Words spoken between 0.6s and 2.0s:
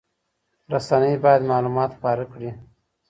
رسنۍ باید معلومات